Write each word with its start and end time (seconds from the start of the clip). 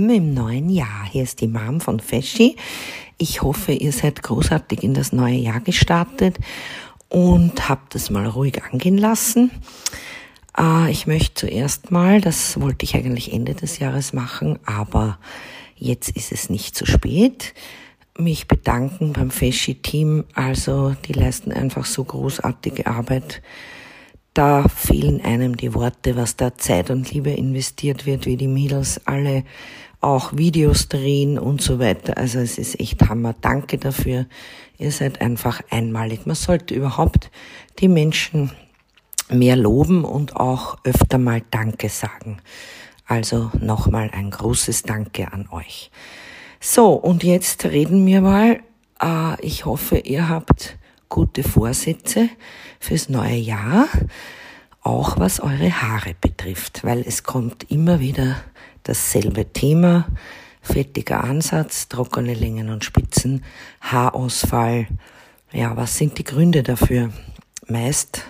Leben 0.00 0.10
im 0.10 0.34
neuen 0.34 0.70
Jahr. 0.70 1.04
Hier 1.10 1.22
ist 1.22 1.40
die 1.40 1.46
Mom 1.46 1.80
von 1.80 2.00
Feschi. 2.00 2.56
Ich 3.18 3.42
hoffe, 3.42 3.72
ihr 3.72 3.92
seid 3.92 4.22
großartig 4.22 4.82
in 4.82 4.94
das 4.94 5.12
neue 5.12 5.34
Jahr 5.34 5.60
gestartet 5.60 6.38
und 7.08 7.68
habt 7.68 7.94
es 7.94 8.08
mal 8.08 8.26
ruhig 8.26 8.62
angehen 8.64 8.96
lassen. 8.96 9.50
Äh, 10.56 10.90
ich 10.90 11.06
möchte 11.06 11.46
zuerst 11.46 11.90
mal, 11.90 12.20
das 12.20 12.58
wollte 12.60 12.84
ich 12.84 12.94
eigentlich 12.94 13.32
Ende 13.32 13.54
des 13.54 13.78
Jahres 13.78 14.14
machen, 14.14 14.58
aber 14.64 15.18
jetzt 15.76 16.10
ist 16.10 16.32
es 16.32 16.48
nicht 16.48 16.74
zu 16.74 16.86
spät, 16.86 17.52
mich 18.16 18.48
bedanken 18.48 19.12
beim 19.12 19.30
Feschi-Team. 19.30 20.24
Also 20.34 20.94
die 21.06 21.12
leisten 21.12 21.52
einfach 21.52 21.84
so 21.84 22.04
großartige 22.04 22.86
Arbeit 22.86 23.42
da 24.32 24.68
fehlen 24.68 25.20
einem 25.20 25.56
die 25.56 25.74
Worte, 25.74 26.14
was 26.14 26.36
da 26.36 26.54
Zeit 26.56 26.90
und 26.90 27.10
Liebe 27.10 27.30
investiert 27.30 28.06
wird, 28.06 28.26
wie 28.26 28.36
die 28.36 28.46
Mädels 28.46 29.04
alle 29.04 29.42
auch 30.00 30.36
Videos 30.36 30.88
drehen 30.88 31.38
und 31.38 31.60
so 31.60 31.78
weiter. 31.78 32.16
Also 32.16 32.38
es 32.38 32.58
ist 32.58 32.80
echt 32.80 33.00
Hammer. 33.08 33.34
Danke 33.40 33.78
dafür. 33.78 34.26
Ihr 34.78 34.92
seid 34.92 35.20
einfach 35.20 35.60
einmalig. 35.70 36.26
Man 36.26 36.36
sollte 36.36 36.74
überhaupt 36.74 37.30
die 37.78 37.88
Menschen 37.88 38.50
mehr 39.28 39.56
loben 39.56 40.04
und 40.04 40.36
auch 40.36 40.78
öfter 40.84 41.18
mal 41.18 41.42
Danke 41.50 41.88
sagen. 41.88 42.38
Also 43.06 43.50
nochmal 43.60 44.10
ein 44.12 44.30
großes 44.30 44.82
Danke 44.82 45.32
an 45.32 45.48
euch. 45.50 45.90
So, 46.60 46.92
und 46.92 47.24
jetzt 47.24 47.64
reden 47.64 48.06
wir 48.06 48.20
mal. 48.20 48.60
Äh, 49.02 49.40
ich 49.40 49.64
hoffe, 49.64 49.98
ihr 49.98 50.28
habt 50.28 50.78
gute 51.08 51.42
Vorsätze 51.42 52.28
fürs 52.78 53.08
neue 53.08 53.36
Jahr, 53.36 53.88
auch 54.82 55.18
was 55.18 55.40
eure 55.40 55.82
Haare 55.82 56.14
betrifft, 56.20 56.84
weil 56.84 57.00
es 57.06 57.22
kommt 57.22 57.70
immer 57.70 58.00
wieder 58.00 58.36
dasselbe 58.82 59.52
Thema, 59.52 60.06
fettiger 60.62 61.24
Ansatz, 61.24 61.88
trockene 61.88 62.34
Längen 62.34 62.70
und 62.70 62.84
Spitzen, 62.84 63.44
Haarausfall. 63.80 64.86
Ja, 65.52 65.76
was 65.76 65.96
sind 65.96 66.18
die 66.18 66.24
Gründe 66.24 66.62
dafür? 66.62 67.10
Meist 67.66 68.24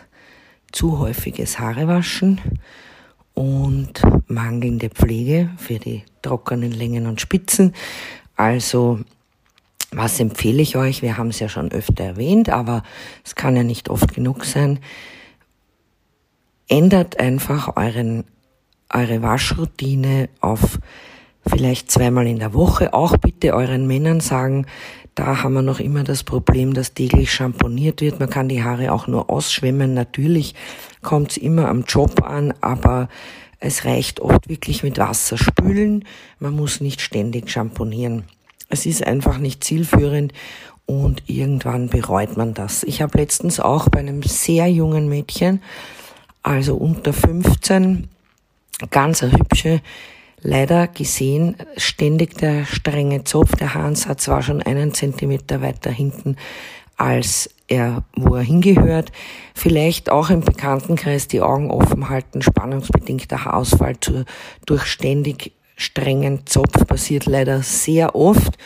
zu 0.72 0.98
häufiges 0.98 1.58
Haarewaschen 1.58 2.40
und 3.34 4.02
mangelnde 4.26 4.90
Pflege 4.90 5.50
für 5.56 5.78
die 5.78 6.02
trockenen 6.22 6.72
Längen 6.72 7.06
und 7.06 7.20
Spitzen. 7.20 7.74
Also 8.36 9.00
was 9.92 10.20
empfehle 10.20 10.62
ich 10.62 10.76
euch? 10.76 11.02
Wir 11.02 11.16
haben 11.16 11.30
es 11.30 11.40
ja 11.40 11.48
schon 11.48 11.72
öfter 11.72 12.04
erwähnt, 12.04 12.48
aber 12.48 12.82
es 13.24 13.34
kann 13.34 13.56
ja 13.56 13.64
nicht 13.64 13.88
oft 13.88 14.14
genug 14.14 14.44
sein. 14.44 14.78
Ändert 16.70 17.18
einfach 17.18 17.76
euren, 17.76 18.22
eure 18.88 19.22
Waschroutine 19.22 20.28
auf 20.40 20.78
vielleicht 21.44 21.90
zweimal 21.90 22.28
in 22.28 22.38
der 22.38 22.54
Woche. 22.54 22.94
Auch 22.94 23.16
bitte 23.16 23.54
euren 23.54 23.88
Männern 23.88 24.20
sagen, 24.20 24.66
da 25.16 25.42
haben 25.42 25.54
wir 25.54 25.62
noch 25.62 25.80
immer 25.80 26.04
das 26.04 26.22
Problem, 26.22 26.72
dass 26.72 26.94
täglich 26.94 27.32
schamponiert 27.32 28.00
wird. 28.00 28.20
Man 28.20 28.30
kann 28.30 28.48
die 28.48 28.62
Haare 28.62 28.92
auch 28.92 29.08
nur 29.08 29.30
ausschwemmen. 29.30 29.94
Natürlich 29.94 30.54
kommt 31.02 31.32
es 31.32 31.36
immer 31.38 31.68
am 31.68 31.82
Job 31.82 32.22
an, 32.22 32.54
aber 32.60 33.08
es 33.58 33.84
reicht 33.84 34.20
oft 34.20 34.48
wirklich 34.48 34.84
mit 34.84 34.98
Wasser 34.98 35.38
spülen. 35.38 36.04
Man 36.38 36.54
muss 36.54 36.80
nicht 36.80 37.00
ständig 37.00 37.50
schamponieren. 37.50 38.22
Es 38.68 38.86
ist 38.86 39.04
einfach 39.04 39.38
nicht 39.38 39.64
zielführend 39.64 40.32
und 40.86 41.24
irgendwann 41.26 41.88
bereut 41.88 42.36
man 42.36 42.54
das. 42.54 42.84
Ich 42.84 43.02
habe 43.02 43.18
letztens 43.18 43.58
auch 43.58 43.88
bei 43.88 43.98
einem 43.98 44.22
sehr 44.22 44.68
jungen 44.68 45.08
Mädchen, 45.08 45.60
also 46.42 46.76
unter 46.76 47.12
15, 47.12 48.08
ganz 48.90 49.22
hübsche, 49.22 49.80
leider 50.40 50.88
gesehen, 50.88 51.56
ständig 51.76 52.36
der 52.38 52.64
strenge 52.64 53.24
Zopf. 53.24 53.56
Der 53.56 53.74
Haarsatz 53.74 54.28
war 54.28 54.42
schon 54.42 54.62
einen 54.62 54.94
Zentimeter 54.94 55.60
weiter 55.60 55.90
hinten, 55.90 56.36
als 56.96 57.50
er, 57.68 58.04
wo 58.14 58.34
er 58.34 58.42
hingehört. 58.42 59.12
Vielleicht 59.54 60.10
auch 60.10 60.30
im 60.30 60.40
Bekanntenkreis 60.40 61.28
die 61.28 61.40
Augen 61.40 61.70
offen 61.70 62.08
halten, 62.08 62.42
spannungsbedingter 62.42 63.44
Haarausfall 63.44 63.98
zu, 64.00 64.24
durch 64.66 64.84
ständig 64.84 65.52
strengen 65.76 66.46
Zopf 66.46 66.86
passiert 66.86 67.26
leider 67.26 67.62
sehr 67.62 68.14
oft 68.14 68.58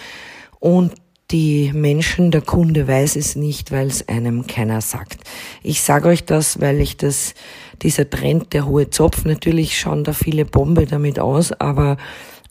und 0.59 0.93
die 1.31 1.73
Menschen, 1.75 2.31
der 2.31 2.43
Kunde 2.43 2.87
weiß 2.87 3.17
es 3.17 3.35
nicht, 3.35 3.73
weil 3.73 3.87
es 3.87 4.09
einem 4.09 4.47
keiner 4.47 4.81
sagt. 4.81 5.19
Ich 5.63 5.81
sage 5.81 6.09
euch 6.09 6.25
das, 6.25 6.61
weil 6.61 6.81
ich 6.81 6.97
das, 6.97 7.35
dieser 7.83 8.09
Trend, 8.09 8.53
der 8.53 8.67
hohe 8.67 8.91
Zopf, 8.91 9.25
natürlich 9.25 9.79
schauen 9.79 10.05
da 10.05 10.13
viele 10.13 10.45
Bombe 10.45 10.87
damit 10.87 11.19
aus, 11.19 11.53
aber 11.53 11.97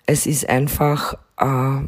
es 0.06 0.25
ist 0.25 0.50
einfach 0.50 1.16
äh, 1.38 1.88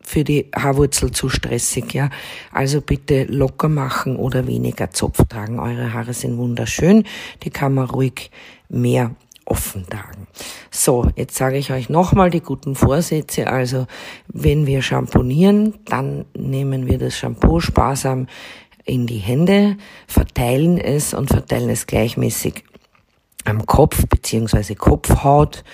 für 0.00 0.24
die 0.24 0.50
Haarwurzel 0.54 1.10
zu 1.12 1.28
stressig, 1.28 1.94
ja. 1.94 2.10
Also 2.52 2.80
bitte 2.80 3.24
locker 3.24 3.68
machen 3.68 4.16
oder 4.16 4.46
weniger 4.46 4.90
Zopf 4.90 5.24
tragen. 5.28 5.58
Eure 5.58 5.92
Haare 5.92 6.12
sind 6.12 6.36
wunderschön, 6.36 7.04
die 7.42 7.50
kann 7.50 7.74
man 7.74 7.86
ruhig 7.88 8.30
mehr 8.68 9.14
offen 9.46 9.86
tragen. 9.88 10.26
So, 10.70 11.10
jetzt 11.16 11.36
sage 11.36 11.58
ich 11.58 11.70
euch 11.70 11.88
nochmal 11.88 12.30
die 12.30 12.40
guten 12.40 12.74
Vorsätze. 12.74 13.46
Also, 13.46 13.86
wenn 14.28 14.66
wir 14.66 14.82
schamponieren, 14.82 15.74
dann 15.84 16.24
nehmen 16.36 16.86
wir 16.86 16.98
das 16.98 17.16
Shampoo 17.16 17.60
sparsam 17.60 18.26
in 18.84 19.06
die 19.06 19.18
Hände, 19.18 19.76
verteilen 20.06 20.78
es 20.78 21.14
und 21.14 21.28
verteilen 21.28 21.70
es 21.70 21.86
gleichmäßig 21.86 22.64
am 23.44 23.66
Kopf 23.66 24.06
beziehungsweise 24.06 24.74
Kopfhaut, 24.74 25.64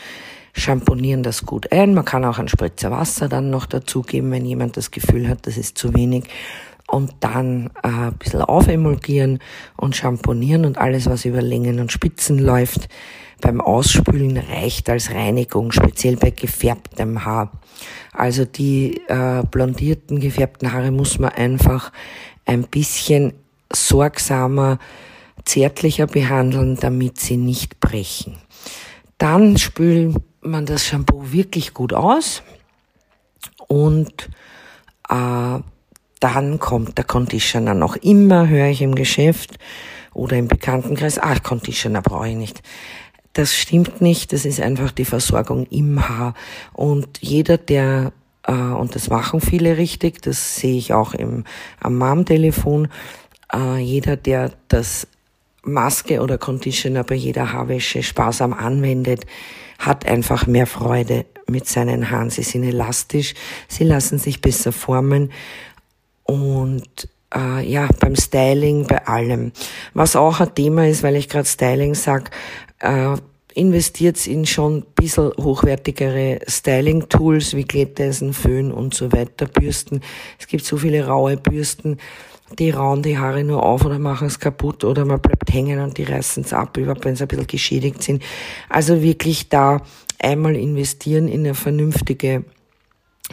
schamponieren 0.52 1.22
das 1.22 1.46
gut 1.46 1.72
ein. 1.72 1.94
Man 1.94 2.04
kann 2.04 2.24
auch 2.24 2.38
einen 2.38 2.48
Spritzer 2.48 2.90
Wasser 2.90 3.28
dann 3.28 3.50
noch 3.50 3.66
dazugeben, 3.66 4.30
wenn 4.32 4.44
jemand 4.44 4.76
das 4.76 4.90
Gefühl 4.90 5.28
hat, 5.28 5.46
das 5.46 5.56
ist 5.56 5.78
zu 5.78 5.94
wenig 5.94 6.24
und 6.90 7.14
dann 7.20 7.70
äh, 7.82 7.88
ein 7.88 8.14
bisschen 8.14 8.42
aufemulgieren 8.42 9.38
und 9.76 9.94
schamponieren 9.96 10.64
und 10.64 10.78
alles, 10.78 11.06
was 11.06 11.24
über 11.24 11.40
Längen 11.40 11.78
und 11.78 11.92
Spitzen 11.92 12.38
läuft, 12.38 12.88
beim 13.40 13.60
Ausspülen 13.60 14.36
reicht 14.36 14.90
als 14.90 15.12
Reinigung, 15.12 15.72
speziell 15.72 16.16
bei 16.16 16.30
gefärbtem 16.30 17.24
Haar. 17.24 17.52
Also 18.12 18.44
die 18.44 19.00
äh, 19.08 19.42
blondierten, 19.50 20.20
gefärbten 20.20 20.72
Haare 20.72 20.90
muss 20.90 21.18
man 21.18 21.30
einfach 21.30 21.92
ein 22.50 22.64
bisschen 22.64 23.32
sorgsamer, 23.72 24.80
zärtlicher 25.44 26.08
behandeln, 26.08 26.76
damit 26.80 27.20
sie 27.20 27.36
nicht 27.36 27.78
brechen. 27.78 28.38
Dann 29.18 29.56
spült 29.56 30.16
man 30.40 30.66
das 30.66 30.84
Shampoo 30.84 31.30
wirklich 31.30 31.74
gut 31.74 31.92
aus 31.92 32.42
und 33.68 34.28
äh, 35.08 35.58
dann 36.18 36.58
kommt 36.58 36.98
der 36.98 37.04
Conditioner 37.04 37.74
noch 37.74 37.94
immer, 37.96 38.48
höre 38.48 38.66
ich 38.66 38.82
im 38.82 38.96
Geschäft 38.96 39.58
oder 40.12 40.36
im 40.36 40.48
Bekanntenkreis, 40.48 41.18
ah, 41.18 41.38
Conditioner 41.38 42.02
brauche 42.02 42.30
ich 42.30 42.36
nicht. 42.36 42.62
Das 43.32 43.54
stimmt 43.54 44.00
nicht, 44.00 44.32
das 44.32 44.44
ist 44.44 44.60
einfach 44.60 44.90
die 44.90 45.04
Versorgung 45.04 45.66
im 45.66 46.08
Haar. 46.08 46.34
Und 46.72 47.18
jeder, 47.20 47.58
der, 47.58 48.12
äh, 48.50 48.52
und 48.52 48.94
das 48.94 49.08
machen 49.08 49.40
viele 49.40 49.76
richtig, 49.76 50.22
das 50.22 50.56
sehe 50.56 50.76
ich 50.76 50.92
auch 50.92 51.14
im, 51.14 51.44
am 51.80 51.96
Mom-Telefon, 51.96 52.88
äh, 53.52 53.78
jeder, 53.78 54.16
der 54.16 54.52
das 54.68 55.06
Maske 55.62 56.20
oder 56.20 56.38
Conditioner 56.38 57.04
bei 57.04 57.14
jeder 57.14 57.52
Haarwäsche 57.52 58.02
sparsam 58.02 58.52
anwendet, 58.52 59.26
hat 59.78 60.06
einfach 60.06 60.46
mehr 60.46 60.66
Freude 60.66 61.26
mit 61.46 61.66
seinen 61.66 62.10
Haaren. 62.10 62.30
Sie 62.30 62.42
sind 62.42 62.64
elastisch, 62.64 63.34
sie 63.68 63.84
lassen 63.84 64.18
sich 64.18 64.40
besser 64.40 64.72
formen 64.72 65.30
und 66.24 67.08
äh, 67.34 67.64
ja, 67.66 67.88
beim 68.00 68.16
Styling, 68.16 68.86
bei 68.86 69.06
allem. 69.06 69.52
Was 69.94 70.16
auch 70.16 70.40
ein 70.40 70.54
Thema 70.54 70.88
ist, 70.88 71.02
weil 71.02 71.16
ich 71.16 71.28
gerade 71.28 71.46
Styling 71.46 71.94
sag, 71.94 72.30
äh, 72.80 73.16
investiert 73.54 74.26
in 74.26 74.46
schon 74.46 74.78
ein 74.78 74.86
bisschen 74.94 75.32
hochwertigere 75.38 76.40
Styling-Tools 76.46 77.54
wie 77.54 77.64
Glätteisen, 77.64 78.32
Föhn 78.32 78.72
und 78.72 78.94
so 78.94 79.12
weiter, 79.12 79.46
Bürsten. 79.46 80.00
Es 80.38 80.46
gibt 80.46 80.64
so 80.64 80.76
viele 80.76 81.06
raue 81.06 81.36
Bürsten, 81.36 81.98
die 82.58 82.70
rauen 82.70 83.02
die 83.02 83.18
Haare 83.18 83.44
nur 83.44 83.62
auf 83.62 83.84
oder 83.84 83.98
machen 83.98 84.26
es 84.26 84.40
kaputt 84.40 84.84
oder 84.84 85.04
man 85.04 85.20
bleibt 85.20 85.52
hängen 85.52 85.80
und 85.80 85.98
die 85.98 86.04
reißen 86.04 86.44
es 86.44 86.52
ab, 86.52 86.76
überhaupt 86.76 87.04
wenn 87.04 87.16
sie 87.16 87.24
ein 87.24 87.28
bisschen 87.28 87.46
geschädigt 87.46 88.02
sind. 88.02 88.22
Also 88.68 89.02
wirklich 89.02 89.48
da 89.48 89.82
einmal 90.18 90.56
investieren 90.56 91.28
in 91.28 91.40
eine 91.40 91.54
vernünftige 91.54 92.44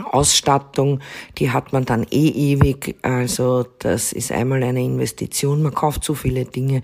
Ausstattung, 0.05 0.99
die 1.37 1.51
hat 1.51 1.73
man 1.73 1.85
dann 1.85 2.05
eh 2.11 2.27
ewig. 2.29 2.95
Also 3.01 3.65
das 3.79 4.13
ist 4.13 4.31
einmal 4.31 4.63
eine 4.63 4.83
Investition. 4.83 5.63
Man 5.63 5.73
kauft 5.73 6.03
so 6.03 6.13
viele 6.13 6.45
Dinge, 6.45 6.81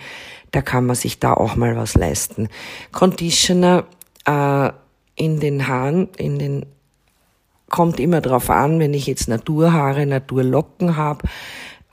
da 0.51 0.61
kann 0.61 0.85
man 0.85 0.95
sich 0.95 1.19
da 1.19 1.33
auch 1.33 1.55
mal 1.55 1.75
was 1.75 1.95
leisten. 1.95 2.49
Conditioner 2.91 3.85
äh, 4.25 4.69
in 5.15 5.39
den 5.39 5.67
Haaren, 5.67 6.09
in 6.17 6.39
den 6.39 6.65
kommt 7.69 7.99
immer 7.99 8.21
drauf 8.21 8.51
an, 8.51 8.79
wenn 8.79 8.93
ich 8.93 9.07
jetzt 9.07 9.27
Naturhaare, 9.27 10.05
Naturlocken 10.05 10.95
habe, 10.95 11.27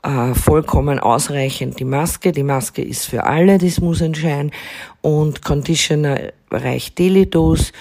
äh, 0.03 0.35
vollkommen 0.35 0.99
ausreichend 0.99 1.79
die 1.79 1.85
Maske. 1.85 2.31
Die 2.31 2.43
Maske 2.43 2.83
ist 2.83 3.05
für 3.05 3.23
alle, 3.23 3.57
das 3.57 3.81
muss 3.81 4.01
entscheiden. 4.01 4.51
Und 5.01 5.43
Conditioner 5.43 6.33
reicht 6.51 6.99
Daily 6.99 7.27
Dose 7.27 7.71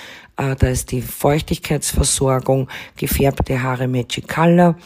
Äh, 0.40 0.56
da 0.56 0.68
ist 0.68 0.90
die 0.90 1.02
Feuchtigkeitsversorgung, 1.02 2.68
gefärbte 2.96 3.62
Haare 3.62 3.88
Magic 3.88 4.26
Color 4.26 4.76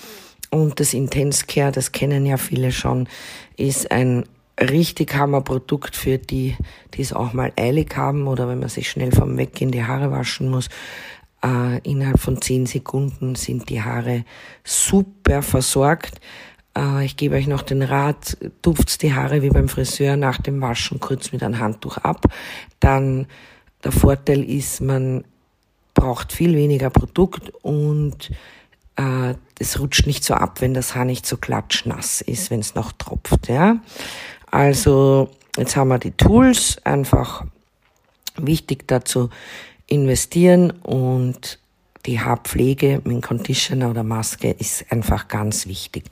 und 0.50 0.80
das 0.80 0.94
Intense 0.94 1.46
Care, 1.46 1.70
das 1.70 1.92
kennen 1.92 2.26
ja 2.26 2.36
viele 2.36 2.72
schon, 2.72 3.08
ist 3.56 3.90
ein 3.92 4.24
richtig 4.60 5.14
Hammerprodukt 5.14 5.94
für 5.94 6.18
die, 6.18 6.56
die 6.94 7.02
es 7.02 7.12
auch 7.12 7.32
mal 7.32 7.52
eilig 7.56 7.96
haben 7.96 8.26
oder 8.26 8.48
wenn 8.48 8.58
man 8.58 8.68
sich 8.68 8.90
schnell 8.90 9.12
vom 9.12 9.36
Weggehen 9.36 9.70
die 9.70 9.84
Haare 9.84 10.10
waschen 10.10 10.48
muss. 10.48 10.68
Äh, 11.44 11.78
innerhalb 11.88 12.18
von 12.18 12.42
zehn 12.42 12.66
Sekunden 12.66 13.36
sind 13.36 13.68
die 13.68 13.82
Haare 13.82 14.24
super 14.64 15.42
versorgt. 15.42 16.20
Äh, 16.76 17.04
ich 17.04 17.16
gebe 17.16 17.36
euch 17.36 17.46
noch 17.46 17.62
den 17.62 17.82
Rat, 17.82 18.36
tupft 18.62 19.02
die 19.02 19.14
Haare 19.14 19.42
wie 19.42 19.50
beim 19.50 19.68
Friseur 19.68 20.16
nach 20.16 20.38
dem 20.38 20.60
Waschen 20.60 20.98
kurz 20.98 21.30
mit 21.30 21.44
einem 21.44 21.60
Handtuch 21.60 21.98
ab. 21.98 22.26
Dann 22.80 23.26
der 23.84 23.92
Vorteil 23.92 24.42
ist, 24.42 24.80
man 24.80 25.24
braucht 26.04 26.34
viel 26.34 26.54
weniger 26.54 26.90
Produkt 26.90 27.50
und 27.62 28.30
äh, 28.96 29.34
es 29.58 29.80
rutscht 29.80 30.06
nicht 30.06 30.22
so 30.22 30.34
ab, 30.34 30.60
wenn 30.60 30.74
das 30.74 30.94
Haar 30.94 31.06
nicht 31.06 31.24
so 31.24 31.38
klatschnass 31.38 32.20
ist, 32.20 32.50
wenn 32.50 32.60
es 32.60 32.74
noch 32.74 32.92
tropft. 32.92 33.48
Ja? 33.48 33.78
Also 34.50 35.30
jetzt 35.56 35.76
haben 35.76 35.88
wir 35.88 35.98
die 35.98 36.10
Tools, 36.10 36.76
einfach 36.84 37.46
wichtig 38.36 38.86
dazu 38.86 39.30
investieren 39.86 40.72
und 40.82 41.58
die 42.04 42.20
Haarpflege 42.20 43.00
mit 43.04 43.22
Conditioner 43.22 43.88
oder 43.88 44.02
Maske 44.02 44.50
ist 44.50 44.84
einfach 44.92 45.28
ganz 45.28 45.66
wichtig. 45.66 46.04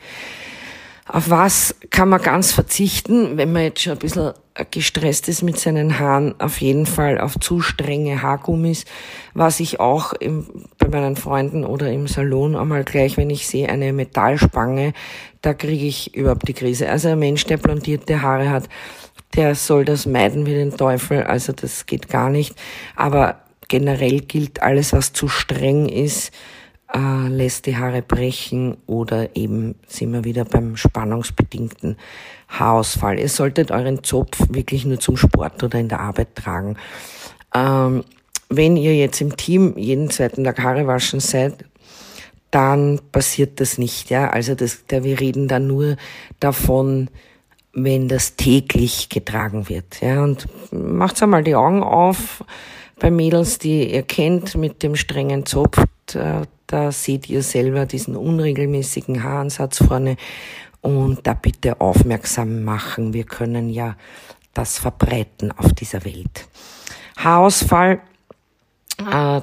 Auf 1.06 1.28
was 1.28 1.74
kann 1.90 2.08
man 2.08 2.22
ganz 2.22 2.50
verzichten, 2.50 3.36
wenn 3.36 3.52
man 3.52 3.64
jetzt 3.64 3.82
schon 3.82 3.92
ein 3.92 3.98
bisschen 3.98 4.32
gestresst 4.70 5.28
ist 5.28 5.43
mit 5.43 5.58
seinen 5.58 5.99
Haaren? 5.99 6.34
Auf 6.40 6.60
jeden 6.60 6.87
Fall 6.87 7.20
auf 7.20 7.38
zu 7.38 7.60
strenge 7.60 8.22
Haargummis, 8.22 8.84
was 9.34 9.60
ich 9.60 9.81
auch 9.81 10.12
im, 10.12 10.46
bei 10.78 10.88
meinen 10.88 11.16
Freunden 11.16 11.64
oder 11.64 11.90
im 11.90 12.06
Salon 12.06 12.56
einmal 12.56 12.84
gleich, 12.84 13.16
wenn 13.16 13.31
ich 13.31 13.46
sehe 13.46 13.69
eine 13.69 13.93
Metallspange, 13.93 14.93
da 15.40 15.54
kriege 15.54 15.87
ich 15.87 16.14
überhaupt 16.14 16.46
die 16.46 16.54
Krise. 16.54 16.88
Also 16.88 17.08
ein 17.08 17.19
Mensch, 17.19 17.44
der 17.44 17.56
blondierte 17.56 18.22
Haare 18.22 18.50
hat, 18.50 18.69
der 19.34 19.54
soll 19.54 19.84
das 19.84 20.06
meiden 20.06 20.46
wie 20.46 20.54
den 20.54 20.76
Teufel. 20.76 21.22
Also 21.25 21.52
das 21.52 21.87
geht 21.87 22.08
gar 22.08 22.31
nicht. 22.31 22.54
Aber 22.96 23.43
generell 23.69 24.20
gilt 24.20 24.62
alles, 24.62 24.93
was 24.93 25.12
zu 25.12 25.28
streng 25.28 25.88
ist, 25.88 26.32
äh, 26.94 27.28
lässt 27.28 27.66
die 27.66 27.76
Haare 27.76 28.02
brechen 28.02 28.76
oder 28.86 29.34
eben 29.36 29.76
sind 29.86 30.12
wir 30.12 30.24
wieder 30.24 30.44
beim 30.44 30.76
spannungsbedingten 30.76 31.96
Haarausfall. 32.48 33.18
Ihr 33.18 33.28
solltet 33.28 33.70
euren 33.70 34.04
Zopf 34.04 34.38
wirklich 34.50 34.84
nur 34.84 35.00
zum 35.00 35.16
Sport 35.16 35.62
oder 35.62 35.78
in 35.78 35.88
der 35.88 36.00
Arbeit 36.00 36.34
tragen. 36.34 36.76
Ähm, 37.54 38.04
wenn 38.48 38.76
ihr 38.76 38.94
jetzt 38.94 39.20
im 39.20 39.36
Team 39.36 39.76
jeden 39.78 40.10
zweiten 40.10 40.44
Tag 40.44 40.62
Haare 40.62 40.86
waschen 40.86 41.20
seid, 41.20 41.64
dann 42.50 43.00
passiert 43.10 43.60
das 43.60 43.78
nicht. 43.78 44.10
Ja? 44.10 44.28
Also 44.28 44.54
das, 44.54 44.84
da, 44.86 45.02
wir 45.02 45.18
reden 45.18 45.48
da 45.48 45.58
nur 45.58 45.96
davon, 46.38 47.08
wenn 47.72 48.08
das 48.08 48.36
täglich 48.36 49.08
getragen 49.08 49.70
wird. 49.70 50.02
Ja? 50.02 50.22
Und 50.22 50.46
macht 50.70 51.22
einmal 51.22 51.42
die 51.42 51.54
Augen 51.54 51.82
auf 51.82 52.44
bei 52.98 53.10
Mädels, 53.10 53.58
die 53.58 53.90
ihr 53.92 54.02
kennt 54.02 54.54
mit 54.54 54.82
dem 54.82 54.94
strengen 54.94 55.46
Zopf. 55.46 55.82
Da, 56.14 56.43
da 56.67 56.93
seht 56.93 57.29
ihr 57.29 57.43
selber 57.43 57.87
diesen 57.87 58.17
unregelmäßigen 58.17 59.23
Haaransatz 59.23 59.79
vorne 59.79 60.17
und 60.81 61.26
da 61.26 61.35
bitte 61.35 61.81
aufmerksam 61.81 62.64
machen. 62.64 63.12
Wir 63.12 63.25
können 63.25 63.70
ja 63.70 63.97
das 64.55 64.79
verbreiten 64.79 65.53
auf 65.53 65.73
dieser 65.73 66.05
Welt. 66.05 66.49
Haarausfall, 67.17 68.00
äh, 68.99 69.41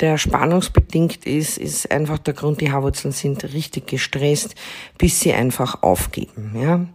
der 0.00 0.16
spannungsbedingt 0.16 1.26
ist, 1.26 1.58
ist 1.58 1.90
einfach 1.90 2.18
der 2.18 2.34
Grund, 2.34 2.60
die 2.60 2.72
Haarwurzeln 2.72 3.12
sind 3.12 3.44
richtig 3.52 3.86
gestresst, 3.86 4.54
bis 4.96 5.20
sie 5.20 5.32
einfach 5.32 5.82
aufgeben. 5.82 6.52
Ja? 6.54 6.86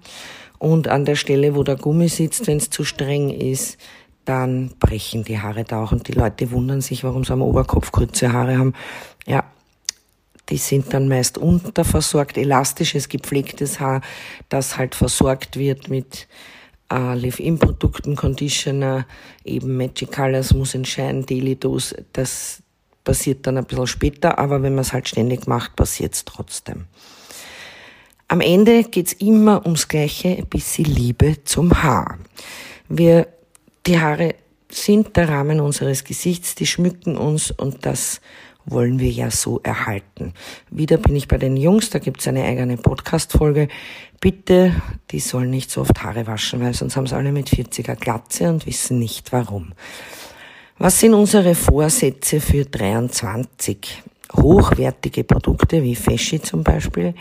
Und 0.57 0.87
an 0.87 1.05
der 1.05 1.15
Stelle, 1.15 1.55
wo 1.55 1.63
der 1.63 1.75
Gummi 1.75 2.07
sitzt, 2.07 2.47
wenn 2.47 2.57
es 2.57 2.69
zu 2.71 2.83
streng 2.83 3.29
ist, 3.29 3.77
dann 4.25 4.73
brechen 4.79 5.23
die 5.23 5.39
Haare 5.39 5.63
da 5.63 5.83
auch. 5.83 5.91
Und 5.91 6.07
die 6.07 6.13
Leute 6.13 6.51
wundern 6.51 6.81
sich, 6.81 7.03
warum 7.03 7.23
sie 7.23 7.33
am 7.33 7.41
Oberkopf 7.41 7.91
kurze 7.91 8.33
Haare 8.33 8.57
haben. 8.57 8.73
Ja, 9.25 9.43
die 10.49 10.57
sind 10.57 10.93
dann 10.93 11.07
meist 11.07 11.37
unterversorgt. 11.37 12.37
Elastisches, 12.37 13.09
gepflegtes 13.09 13.79
Haar, 13.79 14.01
das 14.49 14.77
halt 14.77 14.95
versorgt 14.95 15.57
wird 15.57 15.89
mit 15.89 16.27
äh, 16.91 17.15
Live-In-Produkten, 17.15 18.15
Conditioner, 18.15 19.05
eben 19.43 19.77
Magic 19.77 20.11
Colors, 20.11 20.53
muss 20.53 20.75
entscheiden, 20.75 21.25
Daily 21.25 21.55
Dose, 21.55 22.05
das 22.13 22.61
passiert 23.03 23.45
dann 23.47 23.57
ein 23.57 23.65
bisschen 23.65 23.87
später, 23.87 24.37
aber 24.39 24.61
wenn 24.63 24.75
man 24.75 24.81
es 24.81 24.93
halt 24.93 25.07
ständig 25.07 25.47
macht, 25.47 25.75
passiert 25.75 26.13
es 26.13 26.25
trotzdem. 26.25 26.85
Am 28.27 28.41
Ende 28.41 28.83
geht's 28.83 29.13
immer 29.13 29.63
ums 29.65 29.87
Gleiche, 29.87 30.29
ein 30.29 30.47
bisschen 30.47 30.85
Liebe 30.85 31.43
zum 31.43 31.83
Haar. 31.83 32.17
Wir, 32.89 33.27
die 33.87 33.99
Haare 33.99 34.35
sind 34.69 35.15
der 35.15 35.29
Rahmen 35.29 35.59
unseres 35.59 36.03
Gesichts, 36.03 36.55
die 36.55 36.65
schmücken 36.65 37.17
uns 37.17 37.51
und 37.51 37.85
das 37.85 38.19
wollen 38.65 38.99
wir 38.99 39.11
ja 39.11 39.29
so 39.29 39.59
erhalten. 39.61 40.33
Wieder 40.71 40.97
bin 40.97 41.15
ich 41.15 41.27
bei 41.27 41.37
den 41.37 41.55
Jungs, 41.55 41.91
da 41.91 41.99
gibt's 41.99 42.27
eine 42.27 42.43
eigene 42.43 42.77
Podcast-Folge. 42.77 43.67
Bitte, 44.19 44.73
die 45.11 45.19
sollen 45.19 45.51
nicht 45.51 45.69
so 45.69 45.81
oft 45.81 46.01
Haare 46.01 46.25
waschen, 46.25 46.61
weil 46.61 46.73
sonst 46.73 46.95
haben 46.95 47.05
sie 47.05 47.15
alle 47.15 47.31
mit 47.31 47.47
40er 47.47 47.95
Glatze 47.95 48.49
und 48.49 48.65
wissen 48.65 48.97
nicht 48.97 49.31
warum. 49.31 49.73
Was 50.79 50.99
sind 50.99 51.13
unsere 51.13 51.53
Vorsätze 51.53 52.41
für 52.41 52.65
23? 52.65 54.01
Hochwertige 54.33 55.23
Produkte 55.23 55.83
wie 55.83 55.95
Feschi 55.95 56.41
zum 56.41 56.63
Beispiel, 56.63 57.13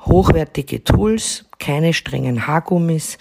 hochwertige 0.00 0.82
Tools, 0.82 1.44
keine 1.60 1.94
strengen 1.94 2.48
Haargummis. 2.48 3.18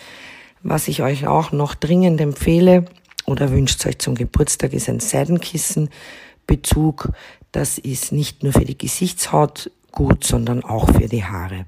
Was 0.63 0.87
ich 0.87 1.01
euch 1.01 1.27
auch 1.27 1.51
noch 1.51 1.75
dringend 1.75 2.21
empfehle 2.21 2.85
oder 3.25 3.51
wünscht 3.51 3.85
euch 3.85 3.99
zum 3.99 4.15
Geburtstag 4.15 4.73
ist 4.73 4.89
ein 4.89 4.99
Seidenkissenbezug. 4.99 7.09
Das 7.51 7.77
ist 7.77 8.11
nicht 8.11 8.43
nur 8.43 8.53
für 8.53 8.65
die 8.65 8.77
Gesichtshaut 8.77 9.71
gut, 9.91 10.23
sondern 10.23 10.63
auch 10.63 10.91
für 10.91 11.07
die 11.07 11.25
Haare. 11.25 11.65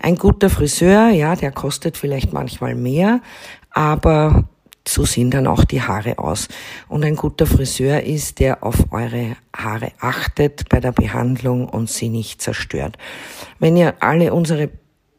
Ein 0.00 0.16
guter 0.16 0.48
Friseur, 0.48 1.10
ja, 1.10 1.36
der 1.36 1.52
kostet 1.52 1.96
vielleicht 1.96 2.32
manchmal 2.32 2.74
mehr, 2.74 3.20
aber 3.70 4.44
so 4.86 5.04
sehen 5.04 5.30
dann 5.30 5.46
auch 5.46 5.64
die 5.64 5.82
Haare 5.82 6.18
aus. 6.18 6.48
Und 6.88 7.04
ein 7.04 7.16
guter 7.16 7.46
Friseur 7.46 8.02
ist, 8.02 8.38
der 8.38 8.64
auf 8.64 8.92
eure 8.92 9.36
Haare 9.54 9.92
achtet 10.00 10.68
bei 10.68 10.80
der 10.80 10.92
Behandlung 10.92 11.68
und 11.68 11.90
sie 11.90 12.08
nicht 12.08 12.40
zerstört. 12.40 12.96
Wenn 13.58 13.76
ihr 13.76 13.94
alle 14.00 14.32
unsere 14.32 14.70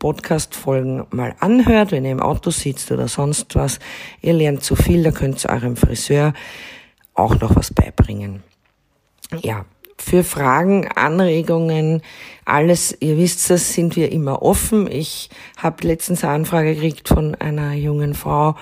Podcast-Folgen 0.01 1.05
mal 1.12 1.36
anhört, 1.39 1.91
wenn 1.91 2.05
ihr 2.05 2.12
im 2.12 2.20
Auto 2.20 2.50
sitzt 2.50 2.91
oder 2.91 3.08
sonst 3.08 3.55
was, 3.55 3.77
ihr 4.20 4.34
lernt 4.34 4.63
zu 4.63 4.75
viel, 4.75 5.03
da 5.03 5.12
könnt 5.12 5.46
ihr 5.46 5.51
eurem 5.51 5.77
Friseur 5.77 6.34
auch 7.13 7.39
noch 7.39 7.55
was 7.55 7.72
beibringen. 7.72 8.41
Ja, 9.43 9.65
für 10.00 10.24
Fragen, 10.24 10.88
Anregungen, 10.96 12.01
alles, 12.46 12.98
ihr 13.00 13.15
wisst 13.17 13.48
das, 13.51 13.74
sind 13.74 13.96
wir 13.96 14.12
immer 14.12 14.41
offen. 14.41 14.89
Ich 14.91 15.29
habe 15.55 15.88
letztens 15.88 16.24
eine 16.24 16.34
Anfrage 16.34 16.74
gekriegt 16.74 17.08
von 17.08 17.36
einer 17.36 17.74
jungen 17.74 18.15
Frau, 18.15 18.55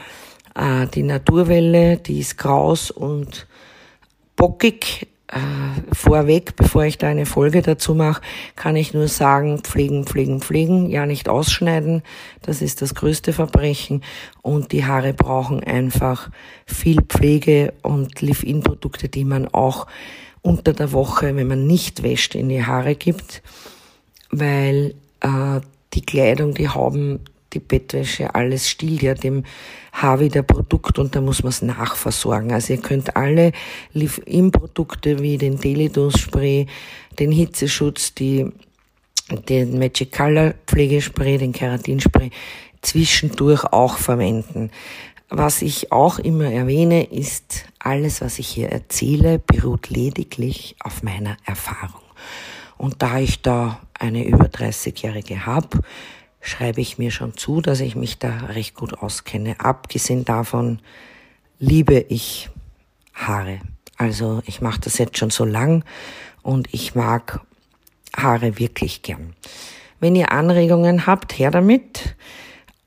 äh, 0.55 0.88
die 0.88 1.03
Naturwelle, 1.03 1.96
die 1.96 2.19
ist 2.19 2.38
kraus 2.38 2.91
und 2.91 3.48
bockig. 4.36 5.08
Äh, 5.31 5.93
vorweg, 5.93 6.55
bevor 6.55 6.86
ich 6.86 6.98
da 6.98 7.07
eine 7.07 7.27
Folge 7.27 7.62
dazu 7.62 7.93
mache, 7.93 8.21
kann 8.55 8.75
ich 8.75 8.95
nur 8.95 9.07
sagen, 9.07 9.59
pflegen, 9.59 10.05
pflegen, 10.05 10.41
pflegen, 10.41 10.89
ja 10.89 11.05
nicht 11.05 11.29
ausschneiden, 11.29 12.01
das 12.41 12.63
ist 12.63 12.81
das 12.81 12.95
größte 12.95 13.31
Verbrechen. 13.31 14.01
Und 14.41 14.71
die 14.71 14.86
Haare 14.86 15.13
brauchen 15.13 15.63
einfach 15.63 16.31
viel 16.65 17.03
Pflege 17.03 17.74
und 17.83 18.19
Live-In-Produkte, 18.21 19.07
die 19.07 19.24
man 19.24 19.48
auch 19.48 19.86
unter 20.41 20.74
der 20.74 20.93
Woche, 20.93 21.36
wenn 21.36 21.48
man 21.48 21.67
nicht 21.67 22.01
wäscht, 22.01 22.33
in 22.33 22.50
die 22.50 22.65
Haare 22.65 22.95
gibt, 22.95 23.43
weil 24.31 24.95
äh, 25.19 25.62
die 25.93 26.01
Kleidung, 26.01 26.55
die 26.55 26.69
Hauben, 26.69 27.19
die 27.53 27.59
Bettwäsche, 27.59 28.33
alles 28.33 28.67
stillt 28.67 29.03
ja 29.03 29.13
dem 29.13 29.43
Haar 30.01 30.20
wieder 30.20 30.44
Produkt 30.44 31.00
und 31.00 31.15
da 31.15 31.22
muss 31.22 31.44
man 31.44 31.50
es 31.50 31.62
nachversorgen. 31.62 32.51
Also 32.51 32.74
ihr 32.74 32.82
könnt 32.82 33.15
alle 33.15 33.51
Live-In-Produkte 33.94 35.20
wie 35.20 35.38
den 35.38 35.60
Daily 35.60 35.89
Dose 35.89 36.18
Spray, 36.18 36.68
den 37.18 37.32
Hitzeschutz, 37.32 38.13
die, 38.13 38.51
den 39.50 39.77
Magic 39.77 40.12
Color 40.12 40.53
Pflegespray, 40.68 41.38
den 41.38 41.51
Keratinspray 41.51 42.32
zwischendurch 42.82 43.65
auch 43.65 43.98
verwenden. 43.98 44.72
Was 45.29 45.62
ich 45.62 45.91
auch 45.91 46.18
immer 46.18 46.51
erwähne, 46.51 47.03
ist, 47.03 47.65
alles, 47.77 48.22
was 48.22 48.39
ich 48.39 48.48
hier 48.48 48.70
erzähle, 48.70 49.39
beruht 49.39 49.89
lediglich 49.89 50.75
auf 50.79 51.03
meiner 51.03 51.38
Erfahrung. 51.46 52.01
Und 52.77 53.01
da 53.01 53.20
ich 53.20 53.41
da 53.41 53.79
eine 53.94 54.25
über 54.25 54.46
30-Jährige 54.46 55.46
habe, 55.46 55.82
schreibe 56.41 56.81
ich 56.81 56.98
mir 56.98 57.12
schon 57.12 57.36
zu, 57.36 57.62
dass 57.62 57.79
ich 57.79 57.96
mich 57.96 58.19
da 58.19 58.36
recht 58.48 58.75
gut 58.75 58.93
auskenne. 58.93 59.60
Abgesehen 59.60 60.25
davon 60.25 60.79
liebe 61.60 62.05
ich 62.10 62.50
Haare. 63.13 63.60
Also 63.98 64.41
ich 64.46 64.62
mache 64.62 64.79
das 64.79 64.98
jetzt 64.98 65.17
schon 65.17 65.29
so 65.29 65.43
lang 65.43 65.84
und 66.41 66.74
ich 66.74 66.96
mag 66.96 67.41
Haare 68.15 68.58
wirklich 68.58 69.01
gern. 69.01 69.34
Wenn 70.00 70.15
ihr 70.15 70.31
Anregungen 70.31 71.05
habt, 71.05 71.38
her 71.38 71.51
damit. 71.51 72.15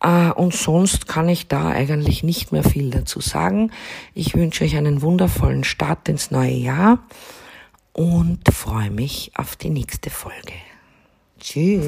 Äh, 0.01 0.31
und 0.31 0.55
sonst 0.55 1.07
kann 1.07 1.29
ich 1.29 1.49
da 1.49 1.69
eigentlich 1.69 2.23
nicht 2.23 2.53
mehr 2.53 2.65
viel 2.65 2.91
dazu 2.91 3.21
sagen. 3.21 3.71
Ich 4.15 4.35
wünsche 4.35 4.65
euch 4.65 4.77
einen 4.77 5.03
wundervollen 5.03 5.65
Start 5.65 6.09
ins 6.09 6.31
neue 6.31 6.55
Jahr 6.55 6.99
und 7.93 8.41
freue 8.53 8.91
mich 8.91 9.33
auf 9.37 9.57
die 9.57 9.71
nächste 9.71 10.09
Folge. 10.09 10.55
Tschüss. 11.43 11.85